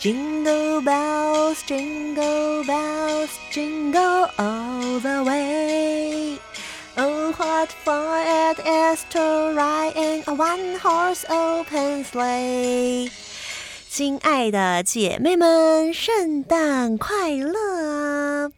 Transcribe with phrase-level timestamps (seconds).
[0.00, 6.38] Jingle bells, jingle bells, jingle all the way.
[6.96, 13.10] Oh, what fun it is to ride in a one-horse open sleigh.
[13.88, 18.52] 亲爱的姐妹们，圣诞快乐啊！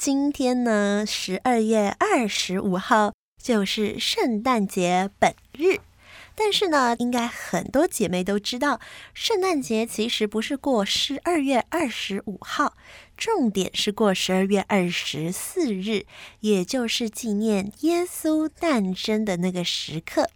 [0.00, 5.80] 今天呢，十二月二十五号就是圣诞节本日。
[6.38, 8.78] 但是呢，应该很多姐妹都知道，
[9.14, 12.74] 圣诞节其实不是过十二月二十五号，
[13.16, 16.04] 重点是过十二月二十四日，
[16.40, 20.30] 也就是纪念耶稣诞生的那个时刻。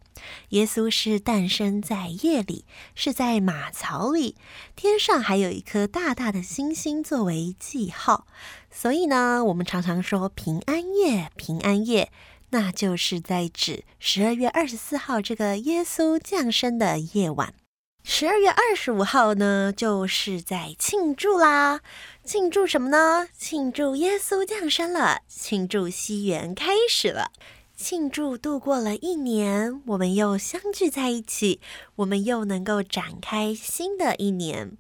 [0.51, 4.37] 耶稣是诞生在夜里，是在马槽里，
[4.77, 8.27] 天上还有一颗大大的星星作为记号，
[8.71, 12.11] 所以呢，我们常常说平安夜，平安夜。
[12.51, 17.55] 那就是在指十二月二十四号这个耶稣降生的夜晚。
[18.03, 21.81] 十二月二十五号呢，就是在庆祝啦！
[22.25, 23.29] 庆祝什么呢？
[23.37, 27.31] 庆祝耶稣降生了，庆祝西元开始了，
[27.77, 31.61] 庆祝度过了一年，我们又相聚在一起，
[31.97, 34.79] 我们又能够展开新的一年。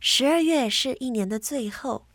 [0.00, 2.08] 十二月是一年的最后，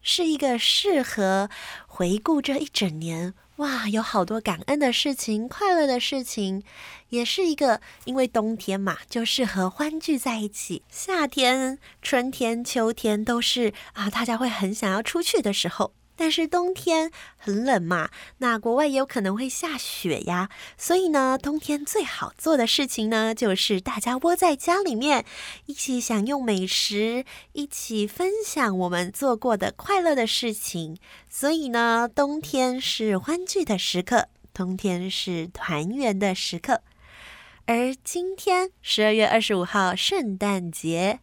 [0.00, 1.50] 是一个适合
[1.86, 3.34] 回顾这一整年。
[3.56, 6.62] 哇，有好多感恩的事情，快乐的事情，
[7.08, 10.82] 也是一个，因为冬天嘛，就适合欢聚在一起。
[10.90, 15.95] 夏天、春天、秋天都是啊，大家会很想要出去的时候。
[16.16, 25.24] 但是冬天很冷嘛，那国外也有可能会下雪呀，所以呢，冬天最好做的事情呢，就是大家窝在家里面，
[25.66, 30.98] 一起享用美食，一起分享我们做过的快乐的事情。
[31.28, 36.80] 所以呢，冬天是欢聚的时刻，冬天是团圆的时刻。
[37.66, 41.20] 而今天十二月二十五号，圣诞节。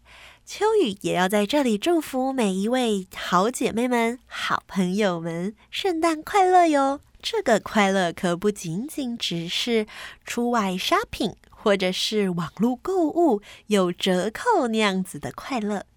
[0.55, 6.99] 秋雨也要在这里祝福每一位好姐妹们、好朋友们，圣诞快乐哟！
[7.23, 9.87] 这个快乐可不仅仅只是
[10.23, 15.87] 出外 shopping 或者是网络购物有折扣那样子的快乐，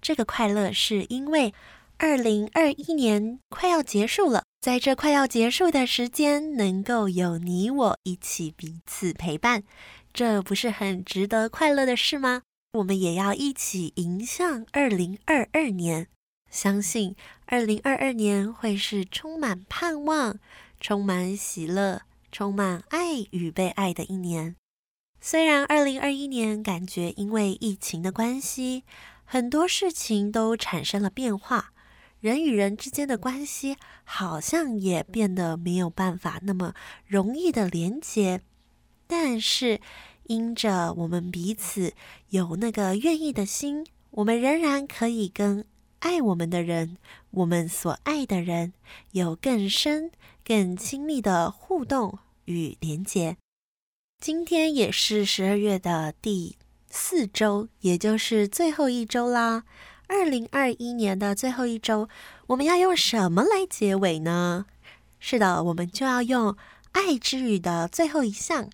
[0.00, 1.52] 这个快乐是因为
[1.98, 9.62] 二零二一年快要结束了，在这快要结束的时间，能够有你我一起彼此陪伴，
[10.14, 12.40] 这不是很值得快乐的事吗？
[12.76, 16.08] 我们也要一起迎向二零二二年，
[16.50, 17.16] 相信
[17.46, 20.38] 二零二二年会是充满盼望、
[20.78, 24.56] 充满喜乐、充满爱与被爱的一年。
[25.20, 28.84] 虽然二零二一年感觉因为疫情的关系，
[29.24, 31.72] 很多事情都产生了变化，
[32.20, 36.74] 人与人之间的关系好像也变得没有办法那么
[37.06, 38.42] 容易的连接，
[39.06, 39.80] 但是，
[40.28, 41.92] 因着我们彼此
[42.30, 45.64] 有那个愿意的心，我们仍然可以跟
[46.00, 46.96] 爱我们的人、
[47.30, 48.72] 我们所爱的人
[49.12, 50.10] 有更深、
[50.44, 53.36] 更亲密的互动与连结。
[54.20, 56.56] 今天也是十二月的第
[56.88, 59.64] 四周，也就是最后一周啦。
[60.08, 62.08] 二零二一年的最后一周，
[62.46, 64.66] 我们要用什么来结尾呢？
[65.18, 66.56] 是的，我们就要用
[66.92, 68.70] 爱之语的最后一项。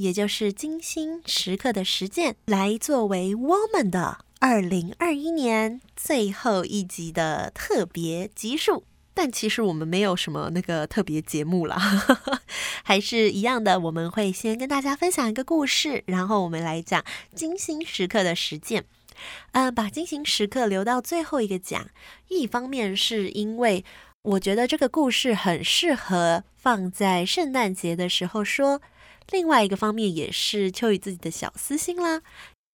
[0.00, 8.84] 也就是精心时刻的实践，来作为我们的二零二一年最后一集的特别集数。
[9.12, 11.76] 但其实我们没有什么那个特别节目啦，
[12.82, 13.78] 还是一样的。
[13.78, 18.86] 我们会先跟大家分享一个故事，然后我们来讲精心时刻的实践。
[19.52, 21.88] 呃，把精心时刻留到最后一个讲，
[22.28, 23.84] 一方面是因为
[24.22, 28.80] 我觉得这个故事很适合放在圣诞节的时候说。
[29.30, 32.22] 另外一个方面也是秋雨自己的小私心啦。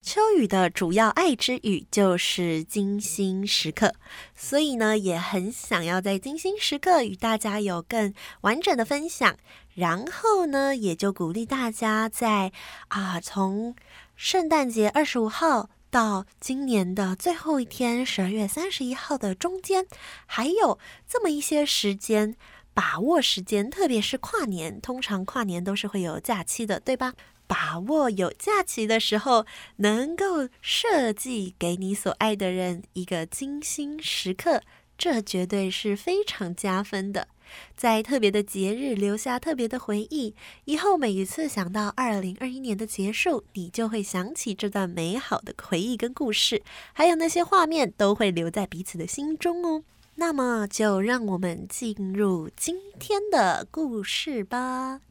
[0.03, 3.93] 秋雨的主要爱之语就是精心时刻，
[4.37, 9.37] 所以呢，也很想要在精心时刻与大家有更完整的分享。
[9.75, 12.53] 然后呢，也就鼓励大家在
[12.88, 13.75] 啊，从
[14.14, 19.87] 圣诞节二十五号到今年的最后一天十二月三十一号的中间，
[20.25, 22.37] 还有这么一些时间。
[22.76, 27.14] 把握时间，特别是跨年，通常跨年都是会有假期的，对吧？
[27.46, 29.46] 把握有假期的时候，
[29.76, 34.61] 能够设计给你所爱的人一个精心时刻，
[34.99, 37.28] 这绝对是非常加分的。
[37.75, 40.34] 在特别的节日留下特别的回忆，
[40.67, 46.62] 以后每一次想到二零二一年的结束，你就会想起这段美好的回忆跟故事，
[46.93, 49.82] 还有那些画面都会留在彼此的心中哦。
[50.19, 55.03] 那么，就让我们进入今天的故事吧。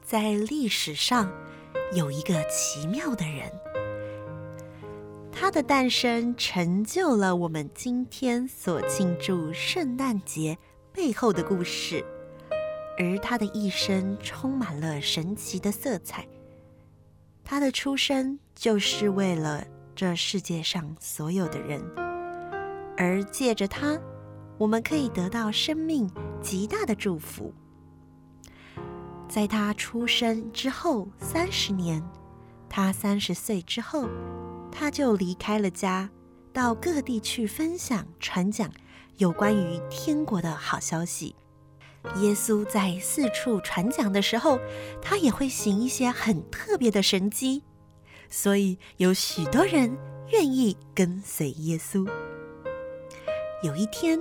[0.00, 1.30] 在历史上，
[1.92, 3.50] 有一个奇妙的人，
[5.32, 10.56] 他的诞生成就了我们今天所庆祝圣诞节
[10.92, 12.04] 背后的故事，
[12.98, 16.26] 而他的一生充满了神奇的色彩。
[17.44, 19.64] 他的出生就是为了
[19.94, 21.80] 这世界上所有的人，
[22.96, 23.98] 而借着他，
[24.58, 26.10] 我们可以得到生命
[26.42, 27.54] 极大的祝福。
[29.28, 32.02] 在他出生之后三十年，
[32.68, 34.08] 他三十岁之后，
[34.72, 36.10] 他就离开了家，
[36.52, 38.70] 到各地去分享、传讲
[39.16, 41.34] 有关于天国的好消息。
[42.16, 44.58] 耶稣在四处传讲的时候，
[45.02, 47.62] 他也会行一些很特别的神迹，
[48.30, 49.96] 所以有许多人
[50.32, 52.08] 愿意跟随耶稣。
[53.62, 54.18] 有一天，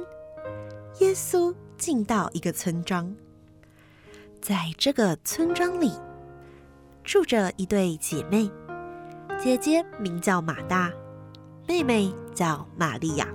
[1.00, 3.16] 耶稣进到一个村庄。
[4.42, 5.92] 在这个村庄里，
[7.04, 8.50] 住着一对姐妹，
[9.40, 10.92] 姐姐名叫马大，
[11.68, 13.28] 妹妹叫玛利亚。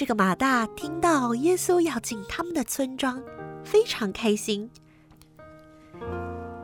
[0.00, 3.22] 这个马大听到耶稣要进他们的村庄，
[3.62, 4.70] 非常开心，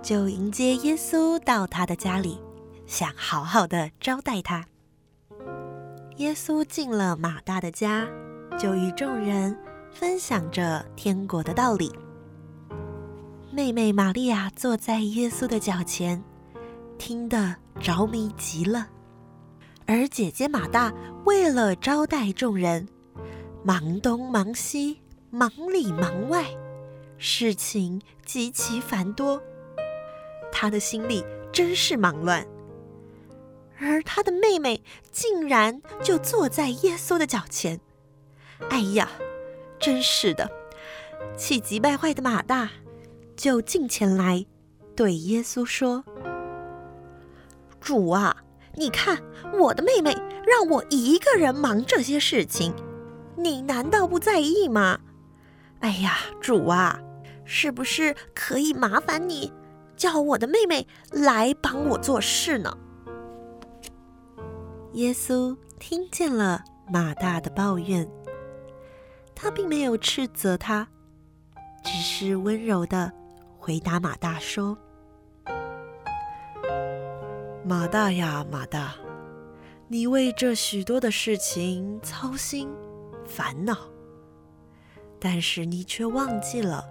[0.02, 2.40] 就迎接耶稣到他的家里，
[2.86, 4.64] 想好好的招待他。
[6.16, 8.08] 耶稣进了马大的家，
[8.58, 9.54] 就与众人
[9.92, 11.92] 分享着天国的道理。
[13.52, 16.24] 妹妹玛利亚坐在耶稣的脚前，
[16.96, 18.86] 听得着迷极了。
[19.84, 20.90] 而姐姐马大
[21.26, 22.88] 为了招待众人，
[23.66, 26.46] 忙东忙西，忙里忙外，
[27.18, 29.42] 事情极其繁多，
[30.52, 32.46] 他的心里真是忙乱。
[33.80, 37.80] 而他的妹妹竟然就坐在耶稣的脚前，
[38.70, 39.10] 哎呀，
[39.80, 40.48] 真是的，
[41.36, 42.70] 气急败坏的马大。
[43.34, 44.46] 就近前来，
[44.94, 46.04] 对耶稣说
[47.82, 48.44] ：“主啊，
[48.76, 49.20] 你看
[49.58, 50.16] 我的妹妹
[50.46, 52.72] 让我一个人忙这些事情，
[53.36, 54.98] 你难道不在意吗？
[55.80, 56.98] 哎呀，主啊，
[57.44, 59.52] 是不是可以麻烦你
[59.96, 62.76] 叫我的妹妹来帮我做事呢？”
[64.94, 68.08] 耶稣听见了马大的抱怨，
[69.34, 70.88] 他并没有斥责他，
[71.84, 73.12] 只是温柔的。
[73.58, 74.78] 回答马大说
[77.66, 78.94] ：“马大呀，马大，
[79.88, 82.70] 你为这许多的事情操心
[83.26, 83.76] 烦恼，
[85.20, 86.84] 但是你却忘记了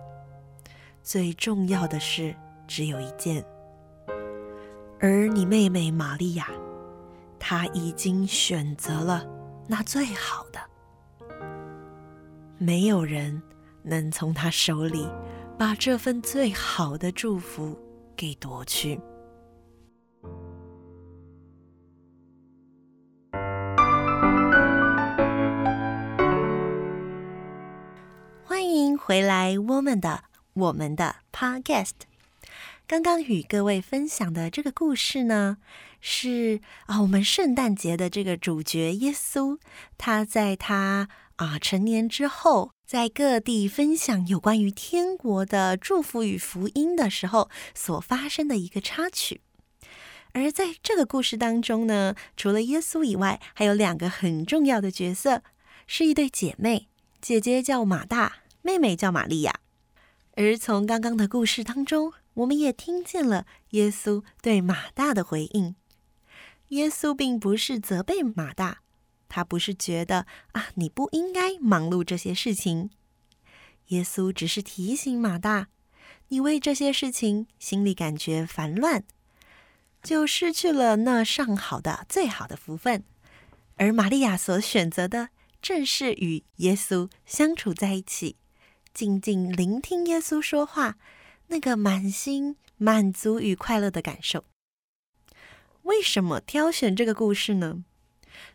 [1.02, 2.36] 最重要的事
[2.68, 3.46] 只有一件。
[5.00, 6.50] 而你妹妹玛利亚，
[7.40, 9.26] 她已经选择了
[9.68, 10.60] 那最好的，
[12.58, 13.42] 没有人
[13.84, 15.08] 能从她手里。”
[15.58, 17.80] 把这份最好的祝福
[18.14, 19.00] 给夺去。
[28.56, 31.92] 欢迎回来，我们的我们的 Podcast。
[32.88, 35.58] 刚刚与各位分享的这个故事呢，
[36.00, 39.60] 是啊，我们圣诞节的这个主角耶稣，
[39.98, 42.72] 他在他啊成年之后。
[42.86, 49.42] 在各地分享有关于天国的祝福与福音的时候，所发生的一个插曲。
[50.32, 55.44] 而在这个故事当中呢，除了耶稣以外，还有两个很重要的角色，
[55.86, 56.88] 是一对姐妹，
[57.20, 59.60] 姐姐叫马大，妹妹叫玛利亚。
[60.32, 65.76] 而从刚刚的故事当中，我们也听见了耶稣对马大的回应。
[66.70, 68.80] 耶稣并不是责备马大。
[69.30, 72.90] 他不是觉得啊，你不应该忙碌这些事情。
[73.90, 75.68] 耶稣只是提醒马大，
[76.30, 79.04] 你为这些事情心里感觉烦乱，
[80.02, 83.04] 就失去了那上好的、最好的福分。
[83.76, 85.30] 而玛利亚所选择的，
[85.62, 88.38] 正是与耶稣相处在一起，
[88.96, 90.98] 静静聆听耶稣说话，
[91.48, 94.46] 那个满心满足与快乐的感受。
[95.82, 97.84] 为什么挑选这个故事呢？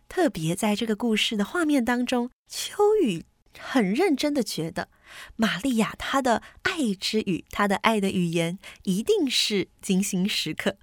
[0.09, 3.27] 特别在这个故事的画面当中，秋雨
[3.59, 4.89] 很认真的觉得，
[5.37, 10.79] 玛利亚她的爱之语，她的爱的语言一定是精心时刻。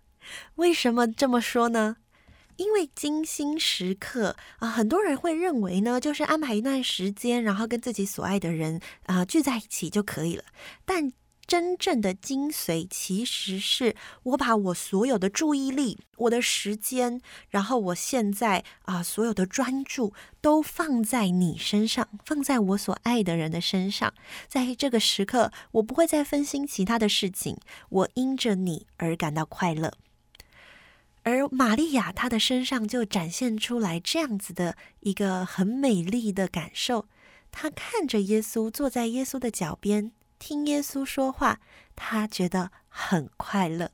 [0.58, 1.98] 为什么这么说呢？
[2.58, 10.44] 因为精心时刻啊，很多人会认为呢，就是安排一段时间，然后跟自己所爱的人啊聚在一起就可以了。
[10.86, 11.14] 但
[11.46, 24.14] 真正的精髓，其实是我把我所有的注意力、我的时间，然后我现在啊所有的专注，都放在你身上，放在我所爱的人的身上。
[24.50, 27.56] 在这个时刻，我不会再分心其他的事情，
[27.88, 29.94] 我因着你而感到快乐。
[31.28, 37.06] 而玛利亚她的身上就展现出来这样子的一个很美丽的感受，
[37.52, 40.14] 她看着耶稣，坐在耶稣的脚边。
[40.40, 41.60] 听耶稣说话，
[41.98, 43.92] 她觉得很快乐，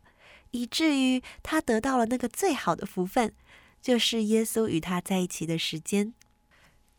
[0.51, 3.33] 以至于他得到了那个最好的福分，
[3.81, 6.13] 就是耶稣与他在一起的时间。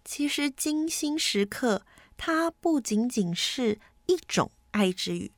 [0.05, 1.87] 其实，精心时刻，
[2.17, 5.31] 它不仅仅是一种爱之语。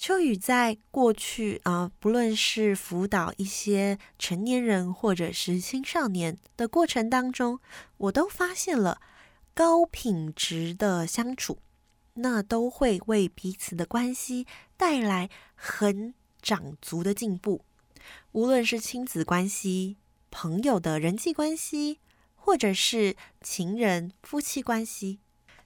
[0.00, 7.60] 秋雨在过去啊、不论是辅导一些成年人或者是青少年的过程当中，
[7.98, 9.02] 我都发现了
[9.52, 11.58] 高品质的相处。
[12.14, 14.46] 那都会为彼此的关系
[14.78, 17.62] 带来很长足的进步，
[18.32, 19.98] 无论是亲子关系、
[20.30, 21.98] 朋友的人际关系，
[22.34, 25.18] 或者是情人、夫妻关系，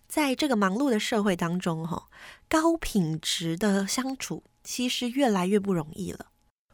[0.09, 2.09] 在这个忙碌的社会当中，哈，
[2.55, 6.27] 高品质的相处其实越来越不容易了。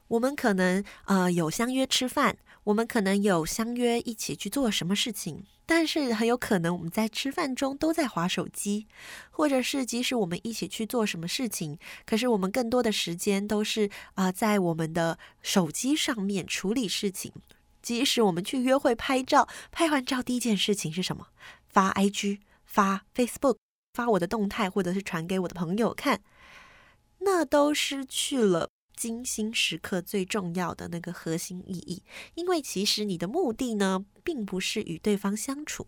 [0.09, 8.89] 我们可能呃有相约吃饭，我们可能有相约一起去做什么事情，但是很有可能我们在吃饭中都在划手机，
[9.31, 17.33] 或者是即使我们一起去做什么事情，可是我们更多的时间都是啊、在我们的手机上面处理事情。
[17.81, 21.29] 即使我们去约会拍照，拍完照第一件事情是什么？
[21.71, 23.57] 发 IG、发 Facebook、
[23.95, 26.23] 发我的动态，或者是传给我的朋友看，
[27.21, 28.69] 那都失去了。
[28.97, 32.03] 精心时刻最重要的那个核心意义，
[32.35, 35.87] 因为其实你的目的呢，并不是与对方相处。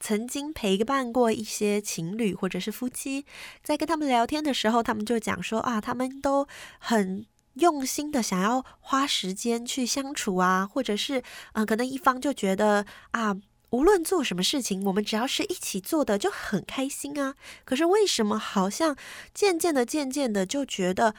[0.00, 3.26] 曾经陪伴过一些情侣或者是夫妻，
[3.62, 11.18] 在跟他们聊天的时候，他们就讲说啊，他们都很用心的想要花时间去相处啊，或者是
[11.52, 13.36] 啊、呃，可能一方就觉得啊，
[13.74, 17.34] 无论做什么事情，我们只要是一起做的就很开心啊。
[17.64, 18.96] 可是为什么好像
[19.34, 21.14] 渐渐的、渐渐的就觉得？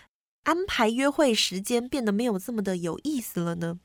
[0.46, 3.80] 安排约会时间变得没有这么的有意思了呢？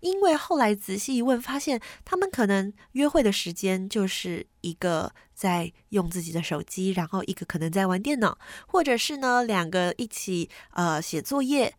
[0.00, 8.36] 因为后来仔细一问，发现他们可能约会的时间就是一个在用自己的手机，然后一个可能在玩电脑，
[8.66, 11.74] 或者是呢两个一起呃写作业，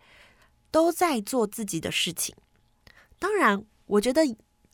[0.71, 2.35] 都在做自己的事情。
[3.19, 4.23] 当然，我觉得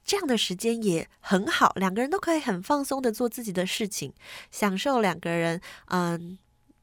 [0.09, 4.11] 这样的时间也很好，两个人都可以很放松的做自己的事情，
[4.49, 6.39] 享受两个人嗯。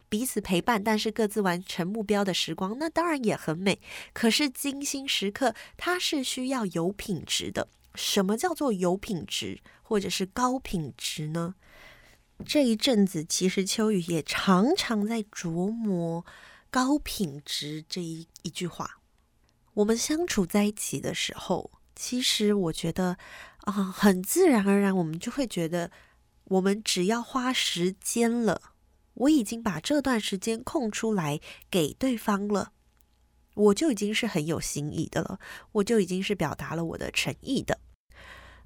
[0.09, 3.81] 彼此陪伴，但是各自完成目标的时光，那当然也很美。
[4.13, 7.67] 可是精心时刻，它是需要有品质的。
[7.97, 11.57] 什么叫做有品质，或者是高品质呢？
[12.47, 16.25] 这一阵子，其实秋雨也常常在琢磨
[16.71, 19.01] “高品质”这一一句话。
[19.75, 23.17] 我们相处在一起的时候，其实我觉得
[23.63, 25.91] 啊、很自然而然，我们就会觉得，
[26.45, 28.63] 我们只要花时间了。
[29.15, 32.73] 我已经把这段时间空出来给对方了，
[33.55, 35.41] 我就已经是很有心意的了，
[35.73, 37.81] 我就已经是表达了我的诚意的。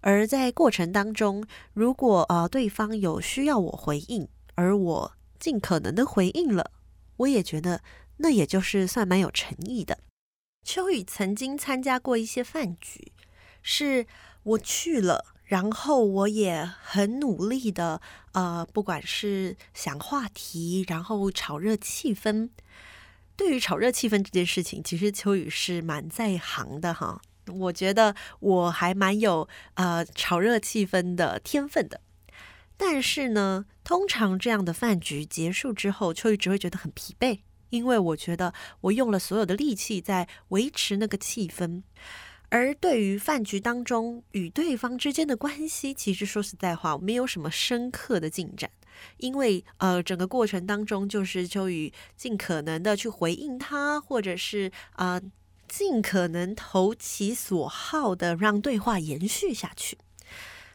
[0.00, 6.72] 而在过程当中，如果呃对方有需要我回应，而我尽可能的回应了，
[7.18, 7.82] 我也觉得
[8.16, 10.00] 那也就是算蛮有诚意的。
[10.64, 13.12] 秋雨曾经参加过一些饭局，
[13.62, 14.06] 是
[14.42, 15.26] 我去了。
[15.44, 18.00] 然后我也很努力的，
[18.30, 22.50] 呃，不管是想话题，然后炒热气氛。
[23.34, 27.20] 对于炒热气氛这件事情，其实秋雨是蛮在行的哈。
[27.48, 32.00] 我觉得我还蛮有呃炒热气氛的天分的。
[32.76, 37.40] 但是呢，通常这样的饭局结束之后，秋雨只会觉得很疲惫，
[37.70, 41.82] 因为我觉得我用了所有的力气在维持那个气氛。
[42.50, 48.68] 而对于饭局当中与对方之间的关系，其实说实在话，没有什么深刻的进展，
[49.18, 55.20] 因为呃，整个过程当中就是秋雨尽可能的去回应他，或者是啊、
[55.68, 59.96] 尽可能投其所好的让对话延续下去。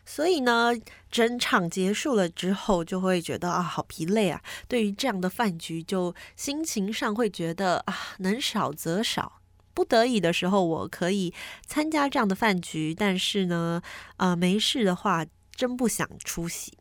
[0.06, 0.72] 所以呢，
[1.10, 4.42] 整场结束了之后，就会觉得啊，好疲累啊。
[4.68, 9.42] 对于这样的饭局，就心情上会觉得啊，能少则少。
[9.76, 11.32] 不得已的时候，我可以
[11.68, 13.82] 参加这样的饭局，但是呢，
[14.18, 16.78] 呃，没事的话，真不想出席。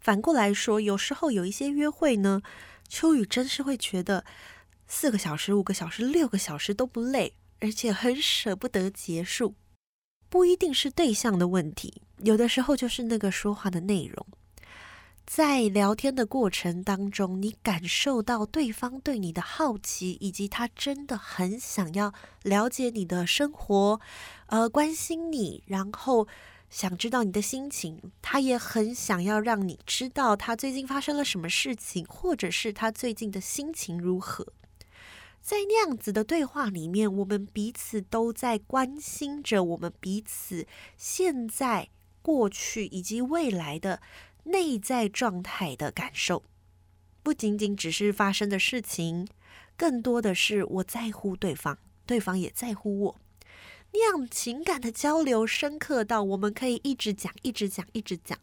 [0.00, 2.42] 反过来说，有时候有一些约会呢，
[2.88, 4.24] 秋雨真是会觉得
[4.86, 9.54] 四个小时、五个小时、六个小时都不累，而且很舍不得结束。
[10.28, 14.26] 不一定是对象的问题，有的时候就是那个说话的内容。
[15.26, 22.12] 在聊天的过程当中，你感受到对方对你的好奇，以及他真的很想要
[22.42, 24.00] 了解你的生活，
[24.46, 26.28] 呃，关心你，然后
[26.68, 28.12] 想知道你的心情。
[28.20, 34.46] 他也很想要让你知道他最近发生了什么事情，或者是他最近的心情如何。
[35.40, 40.66] 在那样子的对话里面，我们彼此都在关心着我们彼此
[40.98, 41.88] 现在、
[42.20, 44.00] 过去以及未来的。
[44.44, 46.42] 内在状态的感受，
[47.22, 49.26] 不仅仅只是发生的事情，
[49.76, 53.16] 更多的是我在乎对方，对方也在乎我。
[53.92, 58.36] 那样情感的交流深刻到我们可以一直讲，一直讲，一直讲，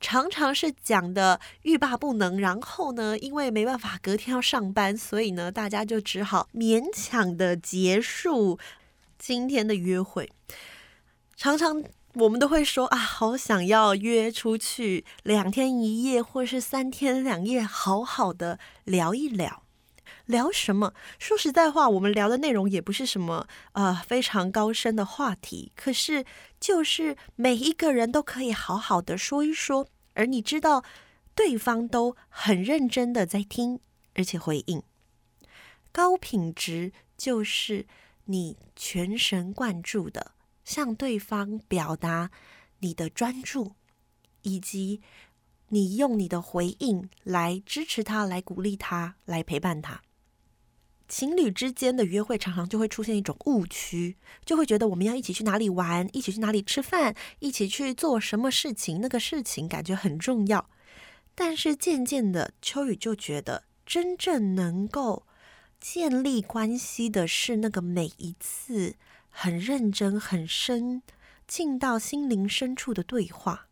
[0.00, 2.38] 常常是讲的欲罢不能。
[2.38, 8.58] 然后呢，因为没办法隔天要上班，所以呢，大家就只好勉强的结束
[9.18, 10.30] 今天的约会。
[11.36, 11.82] 常常。
[12.18, 19.62] 我们都会说啊，好想要约出去两天一夜，或是三天两夜，好好的聊一聊。
[20.24, 20.94] 聊什么？
[21.18, 26.24] 说实在话，我们聊的内容也不是什么呃非常高深的话题，可是
[26.58, 30.82] 就是每一个人都可以好好的说一说，而你知道
[31.34, 33.78] 对方都很认真的在听，
[34.14, 34.82] 而且回应。
[35.92, 37.86] 高品质就是
[38.24, 40.32] 你全神贯注的。
[40.66, 42.30] 向对方表达
[42.80, 43.72] 你的专注，
[44.42, 45.00] 以及
[45.68, 50.02] 你用你的回应来支持他、来鼓励他、来陪伴他。
[51.08, 60.68] 情侣之间的约会常常就会出现一种误区，就会觉得我们要一起去哪里玩，一起去哪里吃饭，一起去做什么事情，那个事情感觉很重要。
[61.36, 65.24] 但是渐渐的，秋雨就觉得真正能够
[65.78, 68.96] 建立关系的是那个每一次。
[69.38, 71.02] 很认真、很深，
[71.46, 73.66] 进到心灵深处的对话。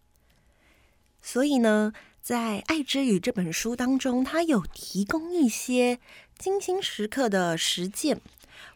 [1.22, 5.98] 所以呢，在《爱之语》这本书当中，它有提供一些
[6.36, 8.20] 精心时刻的实践。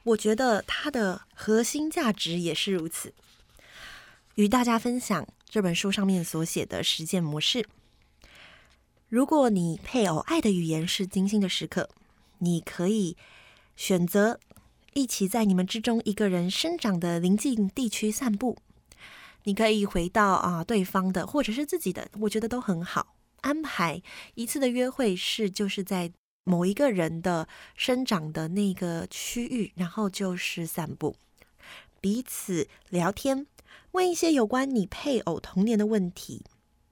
[0.02, 3.12] 我觉得它的核心价值也是如此。
[4.36, 7.68] 与大家分享这本书上面所写的实践模式。
[9.10, 11.90] 如果你配偶爱的语言是精心的时刻，
[12.38, 13.14] 你可以
[13.76, 14.40] 选择。
[14.98, 18.58] 一起在你们之中一个人生长的邻近地区散步，
[19.44, 23.14] 你可以回到啊对方的或者是自己的，我觉得都很好。
[23.42, 24.02] 安排
[24.34, 26.10] 一次的约会是就是在
[26.42, 31.14] 某一个人的生长的那个区域，然后就是散步，
[32.00, 33.46] 彼此聊天，
[33.92, 36.42] 问一些有关你配偶童年的问题，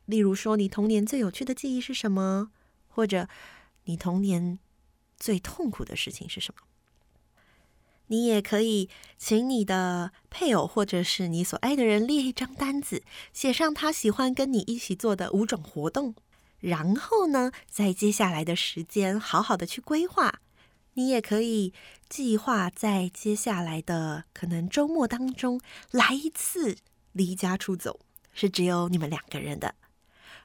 [0.05, 2.53] 例如说你童年最有趣的记忆是什么，
[2.87, 3.29] 或者
[3.87, 4.61] 你童年
[5.19, 6.62] 最痛苦的事情是什么。
[8.09, 8.88] 你也可以
[9.19, 16.14] 请你的配偶或者是你所爱的人列一张单子，写上他喜欢跟你一起做的五种活动，
[16.61, 20.40] 然后呢，在接下来的时间好好的去规划。
[20.95, 21.75] 你也可以
[22.09, 26.77] 计划在接下来的可能周末当中来一次
[27.12, 28.01] 离家出走，
[28.33, 29.75] 是只有你们两个人的，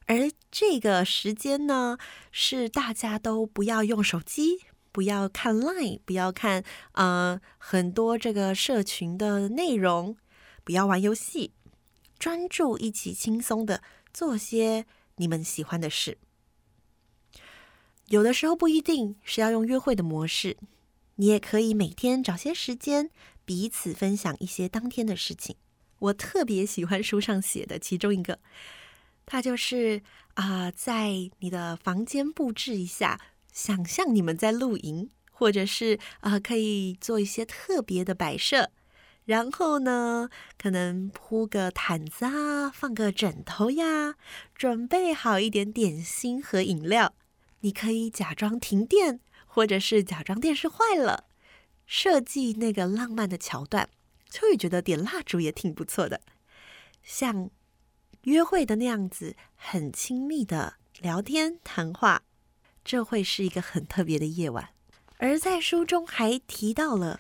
[0.08, 1.98] 而这个时间呢，
[2.32, 4.64] 是大家都不要用手机。
[4.92, 10.18] 不要看 Line，不要看呃很多这个社群的内容，
[10.64, 11.54] 不要玩游戏，
[12.20, 13.82] 专注一起轻松的
[14.14, 16.18] 做些你们喜欢的事。
[18.08, 20.58] 有的时候不一定是要用约会的模式，
[21.16, 23.10] 你也可以每天找些时间
[23.46, 25.56] 彼此分享一些当天的事情。
[26.00, 28.40] 我特别喜欢书上写的其中一个，
[29.26, 30.02] 它就是
[30.34, 33.20] 啊、在你的房间布置一下。
[33.52, 38.70] 想象你们在露营，或者是啊、可以做一些特别的摆设，
[39.26, 44.16] 然后呢，可能铺个毯子啊，放个枕头呀，
[44.56, 47.14] 准备好一点点心和饮料。
[47.60, 51.26] 你可以假装停电，或者是假装电视坏了，
[51.86, 53.90] 设计那个浪漫的桥段。
[54.30, 56.22] 秋雨觉得点蜡烛也挺不错的，
[57.04, 57.50] 像
[58.24, 62.24] 约会的那样子，很亲密的聊天谈话。
[62.84, 64.70] 这会是一个很特别的夜晚，
[65.18, 67.20] 而在书中还提到了，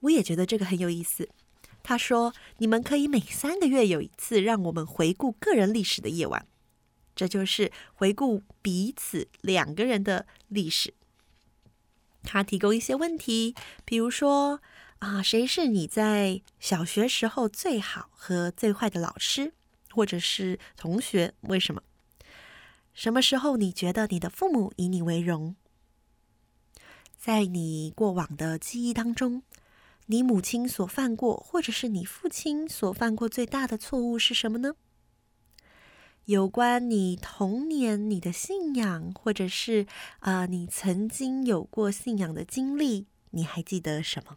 [0.00, 1.28] 我也觉得这个很有意思。
[1.82, 6.46] 他说：“你们可以每三个月有一次让我们回顾个人历史的夜晚，
[7.16, 10.94] 这就是回顾彼此两个人的历史。”
[12.22, 14.60] 他提供一些问题，比如说
[15.00, 19.52] 啊，谁是你在小学时候最好和最坏的老师，
[19.90, 21.34] 或者是同学？
[21.40, 21.82] 为什么？
[22.92, 25.56] 什么时候你觉得你的父母以你为荣？
[27.18, 29.42] 在你过往的记忆当中，
[30.06, 34.74] 你母亲所犯过，或者是你父亲所犯过最大的错误是什么呢？
[36.26, 39.86] 有关你童年你的信仰，或者是
[40.20, 44.36] 啊、你曾经有过信仰的经历，你还记得什么？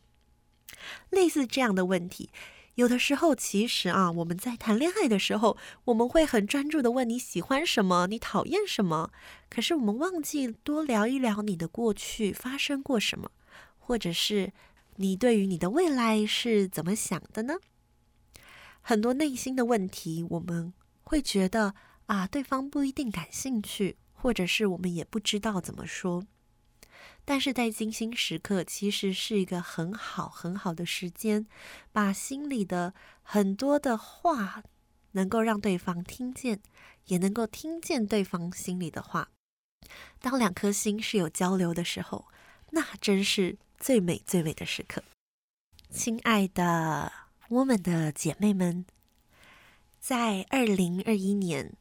[1.09, 2.29] 类似这样的问题，
[2.75, 9.11] 有的时候其实啊，我们在谈恋爱的时候，我们会很专注的问你喜欢什么，你讨厌什么，
[9.49, 13.31] 可是我们忘记多聊一聊你的过去发生过什么，
[13.77, 14.53] 或者是
[14.97, 17.55] 你对于你的未来是怎么想的呢？
[18.81, 20.73] 很多内心的问题，我们。
[21.07, 21.75] 会觉得
[22.07, 26.25] 啊，对方不一定感兴趣，或者是我们也不知道怎么说。
[27.25, 31.47] 但是在金星时刻，其实是一个很好很好的时间，
[31.91, 34.63] 把心里的很多的话
[35.11, 36.61] 能够让对方听见，
[37.07, 39.29] 也能够听见对方心里的话。
[40.21, 42.27] 当两颗心是有交流的时候，
[42.69, 45.03] 那真是最美最美的时刻。
[45.89, 47.11] 亲爱的
[47.49, 48.85] 我们的姐妹们。
[49.99, 51.73] 在二零二一年，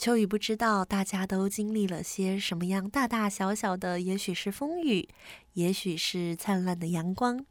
[0.00, 5.10] 秋雨不知道大家都经历了些什么样大大小小的，也许是风雨，
[5.52, 7.44] 也许是灿烂的阳光。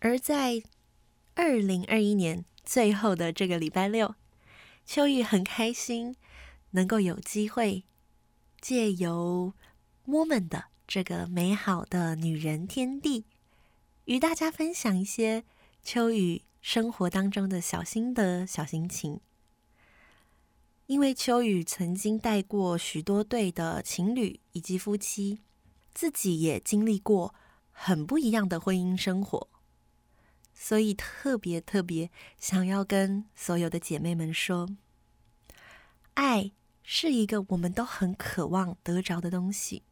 [0.00, 0.62] 而在
[1.34, 4.14] 二零二一年最后的这个礼拜六，
[4.84, 6.16] 秋雨很开心
[6.72, 7.84] 能够有机会
[8.60, 9.54] 借由
[10.06, 13.24] Woman 的这个美好的女人天地，
[14.04, 15.44] 与大家分享一些
[15.82, 16.42] 秋雨。
[16.60, 19.20] 生活当中的小心得、小心情，
[20.86, 25.40] 因为秋雨曾经带过许多对的情侣以及夫妻，
[25.94, 27.34] 自己也经历过
[27.72, 29.48] 很不一样的婚姻生活，
[30.52, 34.68] 所以特别特别想要跟所有的姐妹们说，
[36.12, 39.82] 爱是一个我们都很渴望得着的东西，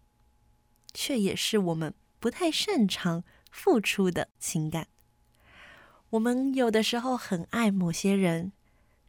[0.93, 4.89] 却也是我们不太擅长付出的情感。
[6.11, 8.53] 我们有的时候很爱某些人，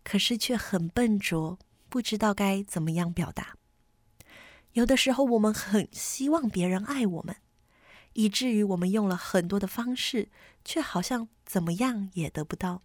[0.02, 1.60] 可是却很笨拙，
[1.94, 3.56] 不知道该怎么样表达。
[4.72, 7.36] 有的时候我们很希望别人爱我们，
[8.14, 10.30] 以至于我们用了很多的方式，
[10.66, 12.82] 却好像怎么样也得不到。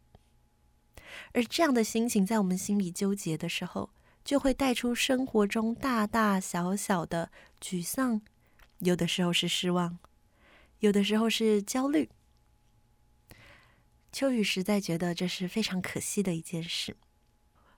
[1.32, 3.88] 而这样的心情在我们心里纠结的时候，
[4.22, 7.30] 就会带出生活中大大小小的
[7.62, 8.20] 沮丧，
[8.80, 9.98] 有的时候是失望，
[10.80, 12.10] 有的时候是焦虑。
[14.12, 16.94] 秋雨实在觉得这是非常可惜的一件事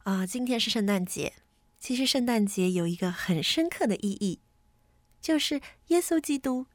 [0.05, 0.27] 啊！
[0.27, 1.35] 今天是圣诞节，
[1.79, 4.41] 其实圣诞节有一个很深刻的意义，
[5.21, 6.67] 就是耶稣基督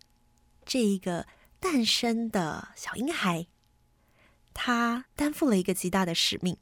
[0.64, 1.26] 这一个
[1.60, 3.48] 诞生的小婴孩，
[4.54, 6.58] 他担负了一个极大的使命，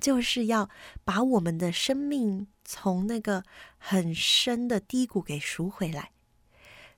[0.00, 0.70] 就是要
[1.04, 3.42] 把我们的生命从那个
[3.76, 6.12] 很深的低谷给赎回来，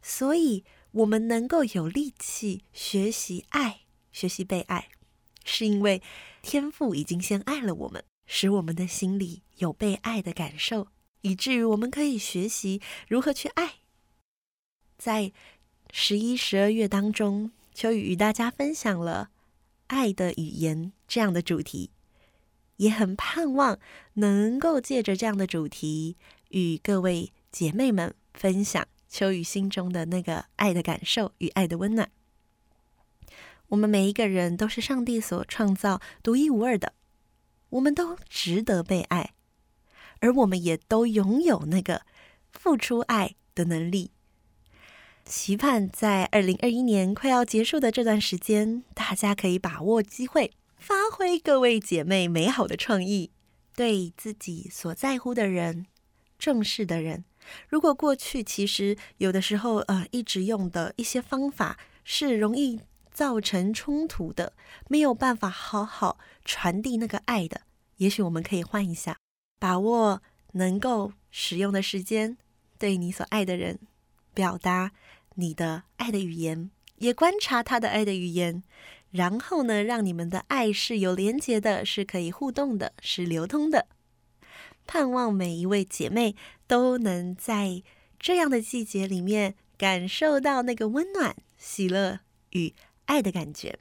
[0.02, 3.80] 所以我们能够有力气学习爱，
[4.12, 4.88] 学习被爱。
[5.48, 6.02] 是因为
[6.42, 10.88] 天父已经先爱了我们，使我们的心里有被爱的感受，
[11.22, 13.76] 以至于我们可以学习如何去爱。
[14.98, 15.32] 在
[15.92, 19.30] 十一、十二月当中，秋雨与大家分享了
[19.88, 21.90] “爱的语言”这样的主题，
[22.76, 23.78] 也很盼望
[24.14, 26.16] 能够借着这样的主题，
[26.48, 32.10] 与各位姐妹们分享秋雨心中的那个爱的感受与爱的温暖。
[33.68, 36.92] 我们每一个人都是上帝所创造独一无二的，
[37.76, 39.34] 我们都值得被爱，
[40.20, 42.02] 而我们也都拥有那个
[42.52, 44.12] 付出爱的能力。
[45.26, 53.30] 期盼在二零二一年快要结束的这段时间，大家可以把握机会，发挥各位姐妹美好的创意，
[53.74, 55.86] 对自己所在乎的人、
[56.38, 57.24] 重视的人。
[57.68, 62.80] 如果过去其实有的时候呃一直用的一些方法是容易。
[63.16, 64.52] 造成冲突的，
[64.88, 67.62] 没有办法好好传递那个爱的，
[67.96, 69.18] 也许我们可以换一下，
[69.58, 72.36] 把握能够使用的时间，
[72.78, 73.78] 对你所爱的人
[74.34, 74.92] 表达
[75.34, 78.62] 你的爱的语言，也观察他的爱的语言，
[79.10, 83.86] 然后呢，让你们的爱是有连结的，是可以互动的，是流通的。
[84.86, 87.82] 盼望每一位姐妹都能在
[88.18, 92.74] 这样的季节里面感受到那个温暖、喜乐与。
[93.08, 93.78] 爱的感觉，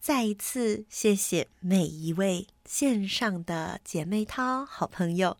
[0.00, 5.36] 再一次谢谢每一位线上的姐妹淘好朋友，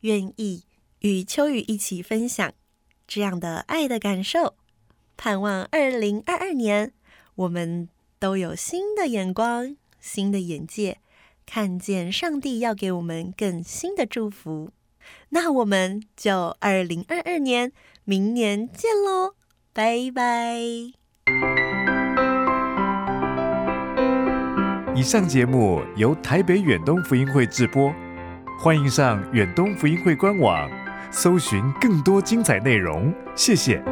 [0.00, 0.64] 愿意
[1.00, 2.50] 与秋雨一起分享
[3.06, 4.54] 这样的爱的感受。
[5.18, 6.94] 盼望二零二二年，
[7.34, 10.98] 我们都有新的眼光、新的眼界，
[11.44, 14.70] 看见上帝要给我们更新的祝福。
[15.28, 17.72] 那我们就二零二二年
[18.04, 19.34] 明年见喽，
[19.74, 20.99] 拜拜。
[25.00, 27.90] 以上节目由台北远东福音会制播，
[28.58, 30.70] 欢迎上远东福音会官网，
[31.10, 33.10] 搜寻更多精彩内容。
[33.34, 33.82] 谢谢。